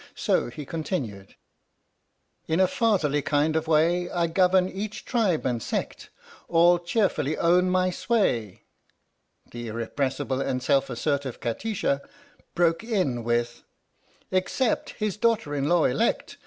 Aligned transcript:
So 0.15 0.49
he 0.49 0.65
continued: 0.65 1.35
In 2.47 2.59
a 2.59 2.65
fatherly 2.67 3.21
kind 3.21 3.55
of 3.55 3.67
way 3.67 4.09
I 4.09 4.25
govern 4.25 4.67
each 4.67 5.05
tribe 5.05 5.45
and 5.45 5.61
sect, 5.61 6.09
All 6.47 6.79
cheerfully 6.79 7.37
own 7.37 7.69
my 7.69 7.91
sway 7.91 8.63
The 9.51 9.67
irrepressible 9.67 10.41
and 10.41 10.63
self 10.63 10.89
assertive 10.89 11.39
Kati 11.39 11.75
sha 11.75 11.99
broke 12.55 12.83
in 12.83 13.23
with: 13.23 13.61
Except 14.31 14.89
his 14.97 15.17
daughter 15.17 15.53
in 15.53 15.69
law 15.69 15.83
elect 15.85 16.39